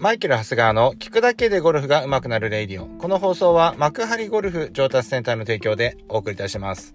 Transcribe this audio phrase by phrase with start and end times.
[0.00, 2.86] マイケル・ハスガーの聞くだけでゴルフが上手くなるレイディオ。
[2.86, 6.94] この放送は幕張ゴルフ上達センターの提供でお送りいたします。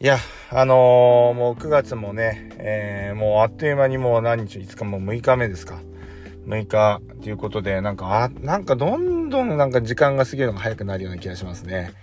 [0.00, 0.18] いや、
[0.50, 5.80] あのー、もう9月もね、えー、もうあっという間にもう何日、5日もう6日目ですか。
[6.46, 11.94] 6日ということで、なんか、あ、なんかどんどんなんか時間が過ぎるのが早くなるような気がしますね。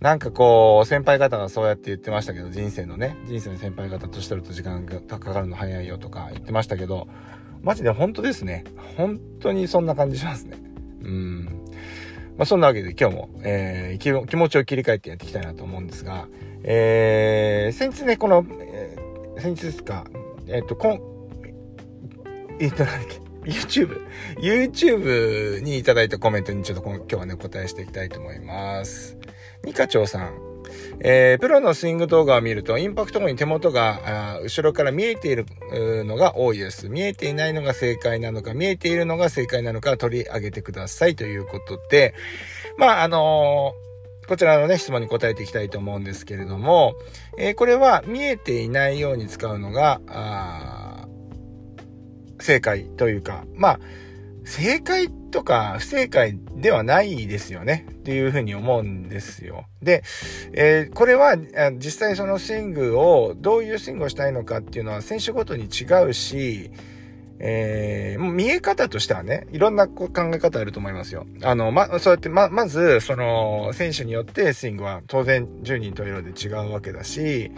[0.00, 7.08] なんかこう、先輩方がそうやって言ってましたけど、人生のね、人生の先輩方としてると時間がかかるの早いよとか言ってましたけど、
[7.62, 8.64] マジで本当ですね。
[8.96, 10.56] 本当にそんな感じしますね。
[11.02, 11.44] うん。
[12.36, 16.28] まあ、そんなわけで今日も、えー、気持ちを切り替えてやっていきたいなと思うんですが、
[16.62, 20.06] えー、先日ね、この、えー、先日ですか、
[20.46, 21.00] えっ、ー、と、こん、
[22.60, 24.06] えっ、ー、と、なんだっけ、YouTube、
[24.40, 29.18] YouTube にいただいたコメントにちょっと今日はね、お答えしていきたいと思います。
[29.64, 30.48] ニカチョウさん、
[31.00, 35.46] えー、プロのスイング動画を見ると、インパクト後に手元が、後ろから見えている
[36.04, 36.88] のが多いです。
[36.88, 42.14] 見えていないのが正解なのか、見えているのが正解なのか取り上げてくださいということで、
[42.76, 46.94] まあ、あのー、こちらのね、質問に答えていきたいと思うんですけれども、
[47.38, 50.00] えー、これは見えていないように使うのが、
[52.40, 53.80] 正解というか、まあ、
[54.48, 59.66] 正解とか不正解ではないですよねっていうふうに思うんですよ。
[59.82, 60.02] で、
[60.54, 61.36] えー、これは
[61.74, 66.70] 実際そのスイングをどういうスイングをしたいのかっていうのは選手ごとに違うし、
[67.40, 71.26] えー、もう見え方としてはね、いろんな考え方あると思いますよ。
[71.42, 77.52] あの、ま、そうやって、ま、まず、その、選手によってスイングは当然10人と色で違うわけだし、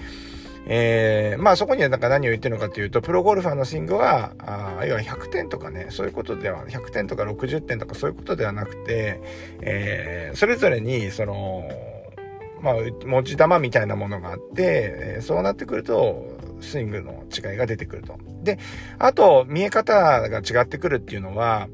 [0.66, 9.20] えー、まあそこにはなんか何を言ってるのかというと、プロゴルファーのスイングは、あ要は100点とかね、そういうことでは、100点とか60点とかそういうことではなくて、
[9.60, 11.68] えー、それぞれに、その、
[12.60, 12.74] まあ、
[13.06, 18.18] 持ち玉みたいなものがあって、えー、そうなってくると、スイングの違いが出てくると。
[18.42, 18.58] で、
[18.98, 21.68] あと、見え方が違ってくるっていうのは、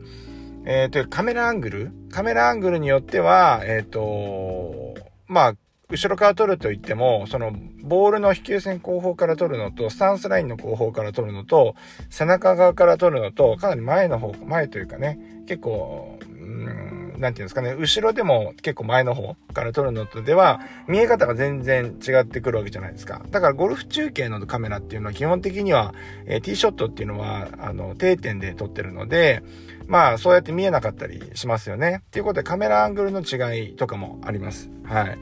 [0.65, 1.93] えっ、ー、と、カメラアングル？
[2.11, 4.95] カメラアングルによっては、えっ、ー、と、
[5.27, 5.55] まあ、
[5.89, 7.53] 後ろから撮ると言っても、その、
[7.83, 11.77] ボールの飛球線後方から撮るのと、スタンスラインの後方から撮るのと、
[12.11, 23.23] 背中側から撮るのと、かなり前の方、前というかね、結構、うん、なんていうんですかね、後ろでも結構前の方から撮るのとでは、見え方が全然違ってくるわけじゃないですか。
[23.31, 25.95] だからゴルフ中継のカメラっていうのは基本的には、
[26.27, 29.45] えー、ティーショットっていうのは、あの、定点で撮ってるので、
[29.87, 32.01] まあ、そうやって見えなかったりしますよね。
[32.07, 34.69] っていうことでカメラアングルの違いとかもあります。
[34.85, 35.19] はい。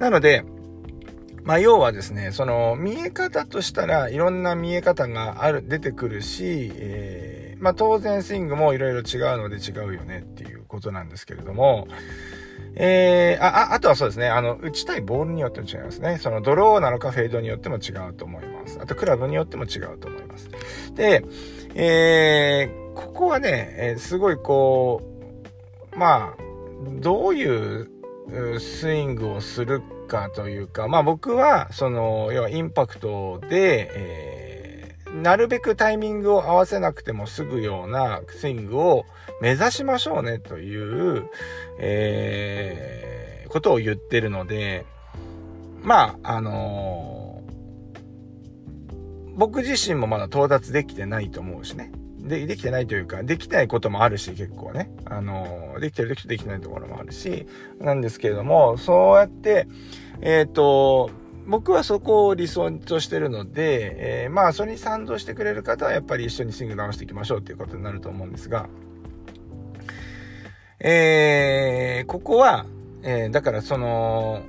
[0.00, 0.44] なので、
[1.44, 11.86] まあ、要はですね、その、見え方としたらいろんな見え方がある、出てくるし、えー、まあ、当然スイングもいろいろ違うので違うよねっていうことなんですけれども、
[12.76, 16.18] えー、あ、あとはそうですね、あの、打ちたいボールによっても違いますね。
[16.18, 18.78] そのドローなのかフェードによっても違うと思います。
[18.80, 20.48] あとクラブによっても違うと思います。
[20.94, 21.24] で、
[21.74, 25.02] えー、ここはね、え、すごいこ
[25.94, 26.42] う、まあ、
[27.00, 27.99] どういう
[28.58, 39.04] スイングをするかというか、まあ僕は、その、要はインパクトで、えー、なるべくタイミングを合わせなくてもすぐようなスイングを
[39.40, 40.76] 目指しましょうねとい
[41.18, 41.28] う、
[41.78, 44.84] えー、ことを言ってるので、
[45.82, 51.90] まあ、あのー、僕自身もまだ到達できてないと思うしね。
[52.22, 54.90] で、できてないというか、できないこともあるし、結構ね。
[55.04, 57.46] あの、できてる時とできてないところもあるし、
[57.80, 59.66] なんですけれども、そうやって、
[60.20, 61.10] えっ、ー、と、
[61.46, 68.68] 僕はそこを理想としてるので、えー、まあ、それに賛同してくれる方はやっぱり一緒にスイング直していきましょうっていうことになると思うんですが、
[70.78, 72.66] えー、ここは、
[73.02, 74.42] えー、だからその、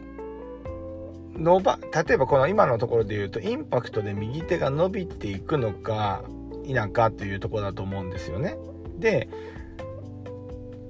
[1.36, 6.24] 伸ば、例えばこの今のところで言うと、インパクトで右手が伸びていくのか、
[6.66, 8.58] 否かというところだと思うんですよね。
[9.00, 9.30] で、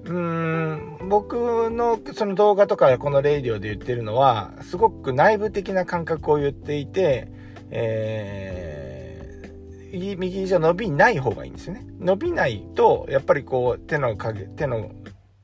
[0.05, 0.13] うー
[1.05, 7.27] ん、僕のその動画とかこのレイディオで言ってるのは、すごく内部的な感覚を言っていて、
[7.69, 11.85] えー、右肘は伸びない方がいいんですよね。
[11.99, 14.91] 伸びないと、やっぱりこう、手の影、手の、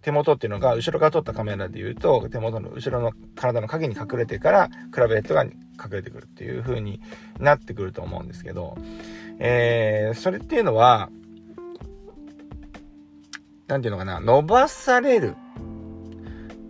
[0.08, 5.52] 手元っていうのが、後ろから撮ったカメラで言うと、手元の後ろの体の影に隠れてから、クラブヘッドが隠
[5.92, 7.02] れてくるっていう風に
[7.42, 8.78] なってくると思うんですけど、
[9.38, 11.10] えー、それっていうのは、
[13.68, 15.36] なんていうのかな、伸ばされる。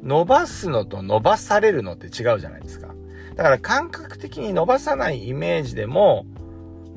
[0.02, 2.88] 伸ばすのと伸ばされるのって違うじゃないですか。
[3.36, 6.26] だから感覚的に伸ばさないイメージでも、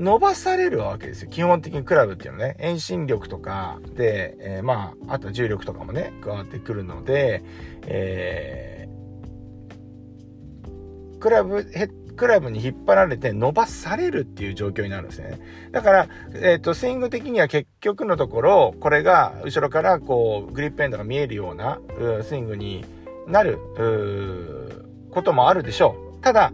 [0.00, 1.30] 伸ばされるわけですよ。
[1.30, 7.44] 基本的にクラブっていうのはね、遠心力とかで、えー、まあ、あと重力とかもね、加わってくるので、
[7.86, 15.38] えー、クラブヘックラブに引っ張られて伸ばされるっていう状況になるんですね。
[15.70, 21.78] だから、えっ、ー、と、スイング的には結局のところ、これが後ろからこう、グリップエンドが見えるような
[22.22, 22.84] スイングに
[23.26, 23.58] なる、
[25.10, 26.22] こともあるでしょう。
[26.22, 26.52] ただ、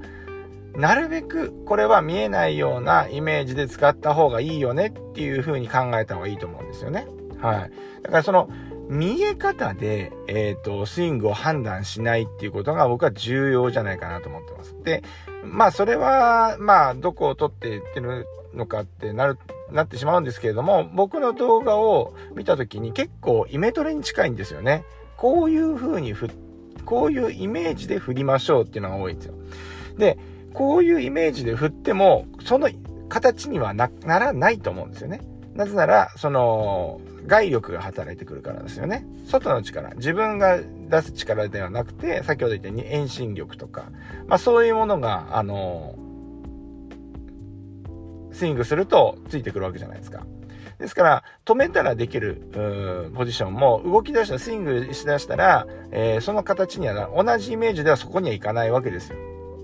[0.77, 7.07] なるべくこれは見えないようなイメージで使った方がいいよねっていう風に考えた方がいいと思うんですよね。
[7.41, 7.71] はい。
[8.03, 8.51] だからその、
[8.89, 14.77] 見え方で、えっ、ー、と、スイングを判断しないっていうことが僕は重要じゃないかなと思ってます。
[14.85, 15.03] で、
[15.43, 19.39] まあそれは、まあどこを撮っていってるのかってなる、
[19.73, 24.85] なってしまうんですけれども、僕の動画を見た時に結構イメトレに近いんですよね。
[25.17, 26.31] こういう風に振、
[26.85, 29.35] こういうイメージで振りましょうっていうのが多いんですよ。
[29.99, 30.17] で、
[30.57, 32.71] こういうイメージで振っても、その
[33.11, 35.21] 形にはならないと思うんですよね。
[35.55, 39.05] なぜなら、その、外力が働いてくるからですよね。
[39.27, 39.91] 外の力。
[39.97, 40.59] 自分が
[40.89, 43.91] 出す力ではなくて、先ほど言ったように遠心力とか、
[44.29, 45.95] まあそういうものが、あの、
[48.33, 50.25] スイングするとついてくるわけじゃないですか。
[50.79, 59.17] ですから、止めたらできる、ポジションも、動き出した、スイングしだしたら、えー、その形には同じイメージではそこにはいかないわけですよ。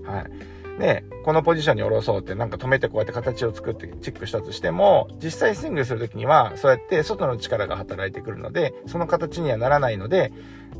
[0.05, 0.62] はい。
[0.77, 10.31] ね、このポジションに下ろそうってなんか止めてこうやって形を作ってチェックしたとしても、実際スイングするときには、そうやって外の力が働いてくるので、その形にはならないので、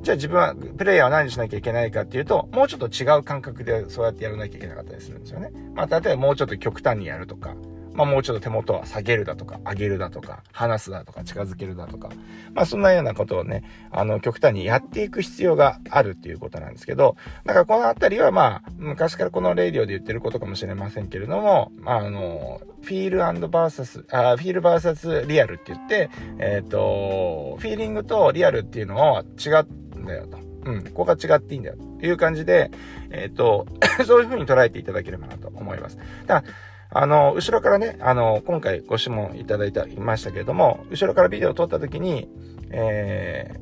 [0.01, 5.51] じゃあ自分は、プレイヤーは何しなきゃいけないかっていうと、もうちょっと違う感覚でそうやってやらなきゃいけなかったりするんですよね。
[5.75, 7.55] まあ、例えばもうちょっと極端にやるとか、
[7.93, 12.09] まあもうちょっと手元は下げるだとか、上げるだとか、離すだとか、近づけるだとか、
[12.53, 23.19] まあそんなようなことをね、あの、極端にやっていく必要があるっていうことなんですけど、だかこのあたりはまあ、昔からこのレイディオで言ってることかもしれませんけれども、まああの、フィール
[23.49, 26.09] バーサス、あフィールバーサスリアルって言って、
[26.39, 29.49] えっ、ー、と、フィーリングとリアルっていうのは違
[29.95, 30.37] うんだよと。
[30.65, 31.75] うん、ここが違っていいんだよ。
[31.99, 32.71] という感じで、
[33.09, 33.65] えっ、ー、と、
[34.05, 35.97] そういう風に捉えていただければなと思います。
[36.25, 36.53] だから
[36.95, 42.29] あの、後ろからね、あの、今回ご質問いただいた、いましたけれども、後ろからビデオを撮った時に、
[42.69, 43.55] え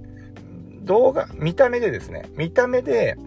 [0.81, 3.17] ー、動画、見た目でですね、見た目で、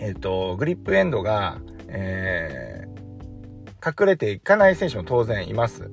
[0.00, 5.90] えっ、ー、と、グリップエンドが、えー、隠れていかない選手も当然います。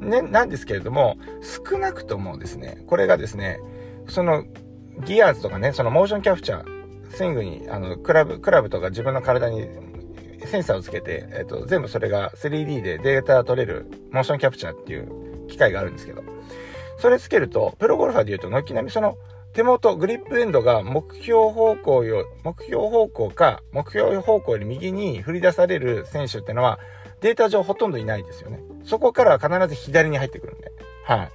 [0.00, 3.60] ね、なんですけれども、少なくともですね、これがですね、
[4.08, 4.44] その、
[5.04, 9.68] ギアーズとかね、そのモーションキャプチャー、スイングに、あの、クラブ、クラブとか自分の体に
[10.46, 16.22] センサーをつけて、えっ、と、全部それが 3D でデータが取れるモーションキャプチャーっていう機械があるんですけど、
[16.98, 19.16] それつけると、プロゴルファーで言うと、軒並みその
[19.52, 26.78] 手元、グリップエンドが目標方向よ、目標方向か、目標方向より右に振り出される選手ってのは、
[27.20, 28.60] データ上ほとんどいないですよね。
[28.84, 30.70] そこからは必ず左に入ってくるんで。
[31.04, 31.30] はい。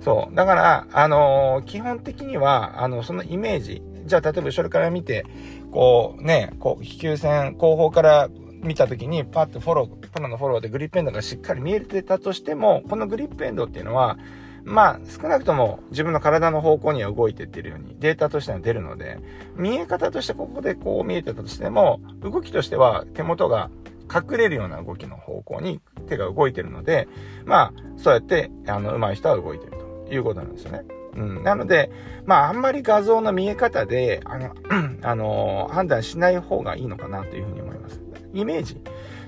[0.00, 0.34] そう。
[0.34, 3.82] だから、あのー、基本的には、あの、そのイメージ。
[4.04, 5.24] じゃあ、例えば後ろから見て、
[5.72, 8.28] こうね、こう、飛球線後方から
[8.62, 14.18] 見た時にパッとフォロー、プロのフォローでグリップエンドがしっかり見えてたとしても、このグリップエンドっていうのは、
[14.64, 19.18] まあ、少なくとも自分の体の方向には動いていってるようにデータとしては出るので、
[19.56, 23.70] 見え方としてここでこう見えてたとしても、動きとしては手元が
[24.12, 27.08] 隠れるような動きの方向に手が動いてるので、
[27.44, 29.72] まあ、そうやって、あの、上手い人は動いてる
[30.06, 30.97] ということなんですよね。
[31.18, 31.42] うん。
[31.42, 31.90] なので、
[32.24, 34.54] まあ、あんまり画像の見え方で、あの、
[35.02, 38.00] あの、判断しない方がいいのかなというふうに思います。
[38.32, 38.80] イメージ。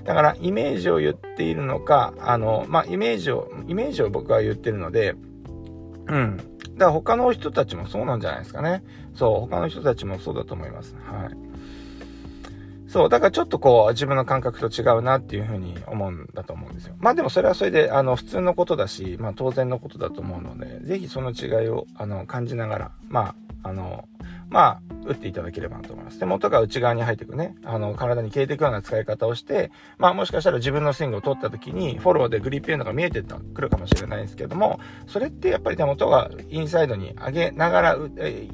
[0.05, 5.15] だから、イメージを言っているのか、あの、まあ、イメージを、イメージを僕は言ってるので、
[6.07, 6.37] うん。
[6.37, 6.51] だか
[6.85, 8.83] ら他の人たちもそうなんじゃないですかね。
[9.13, 10.95] そう、他の人たちもそうだと思います。
[10.95, 11.51] はい。
[12.91, 16.95] そう、だからちょっとこう、自分の感覚と違うなっていうふうに思うんだと思うんですよ。
[16.99, 23.33] まあでもそれはそれで、あの、普通のことだし、まあ当然のことだと思うので、ぜひその違いを、あの、感じながら、ま
[23.63, 24.09] あ、あの、
[24.49, 26.19] まあ、打っていただければなと思います。
[26.19, 38.45] 手元が内側に入っていくね、あの、体に消えていくような使い方をして、まあもしかしたら自分のスイングを取った時に、フォローでグリップエンドが見えてくるかもしれないですけども、それってやっぱり手元がインサイドに上げながら、え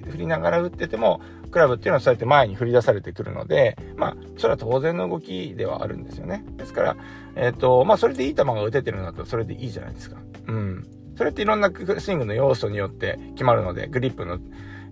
[0.00, 1.20] 振りながら打ってても、
[1.50, 6.44] クラブっていうのはそうやって前に振り出されてくるので、まあ、それは当然の動きではあるんですよね。
[6.56, 6.96] ですから、
[7.36, 10.16] えっ、ー、と、まあ、それでいい球が打ててるんだったらそれでいいじゃないですか。
[10.48, 10.86] うん。
[11.16, 14.38] それっていろんなスイングの要素によって決まるので、グリップの、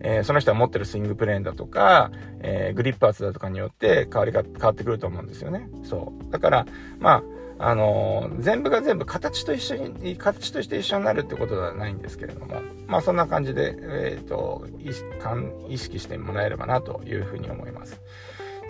[0.00, 5.68] えー、その人が持ってるスイングプレーンだとか、えー、グリップ圧だとかによって変わりが変わってくると思うんですよね。
[5.82, 6.30] そう。
[6.30, 6.66] だから、
[7.00, 7.22] まあ、
[7.62, 14.66] あの、全部が全部形と一緒に、形として一緒になるってことではないんですけれども、まあそんな感じで、えっ、ー、と
[15.68, 18.00] 意識してもらえればなというふうに思います。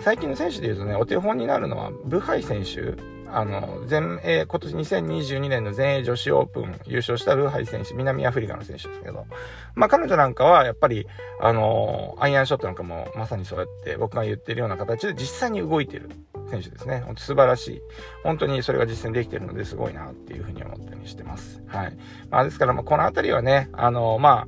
[0.01, 2.93] 最近の選手で言うとね、お手本になるのは、ブハイ選手、
[3.31, 9.25] あの、全英、今年2022年の全英女子オープン優勝したブハイ選手、南アフリカの選手ですけど、
[9.73, 11.07] まあ彼女なんかはやっぱり、
[11.41, 16.11] あの、アイアンショットなんかもまさにそうやって僕が言ってるような形で実際に動いてる。
[16.53, 17.01] 選手ですね。
[17.05, 17.81] 本当素晴らしい。
[18.23, 21.63] 本当にそれが実践できてるのですごいなっていうふうに思ったりしてます。
[21.67, 21.97] はい。
[22.29, 24.47] まあですから、まあこのあたりはね、あの、ま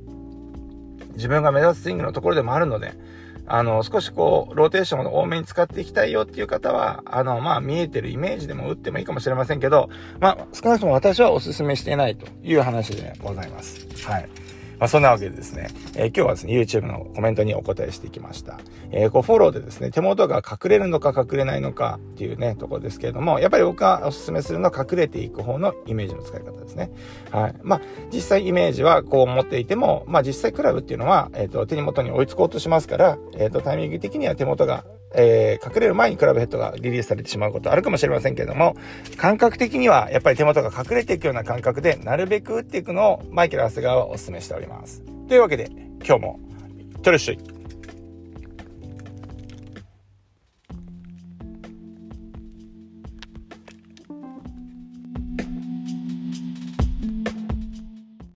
[1.14, 2.94] 自分が目指すスイングのところでもあるので、
[3.48, 13.86] あの、少しこう、ローテーションを多めに使っていきたいよっていう方は、あの、まあ、見えてるイメージでも打ってもいいかもしれませんけど、まあ、少なくとも私はお勧めしていないという話でございます。
[14.04, 14.28] はい。
[14.78, 18.58] まあ、そんなわけでですね、えー、今日はですね、YouTube のコメントにお答えしてきました。
[18.90, 26.90] えー、こう、フォローでですね、手元が隠れるのか隠れないのかっていうね、ところですけれども、やっぱり僕がお勧めするのは隠れていく方のイメージの使い方ですね。
[27.30, 27.54] はい。
[27.62, 27.80] まあ、
[28.12, 34.84] 実際イメージはこう持っていても、まあ、実際クラブっていうのは、えっ、ー、と、手元に追いつこうとしますから、えっ、と、タイミング的には手元が
[35.14, 38.76] えー、隠れる前にクラブヘッドがリリースされてしまうことあるかもしれませんけれども、
[39.16, 45.02] 感覚的にはやっぱり手元が隠れていくような感覚で、なるべく打っていくのをマイケル・アスガーはお勧めしております。
[45.28, 45.70] というわけで、
[46.04, 46.40] 今日も、
[47.02, 47.55] トレッシュ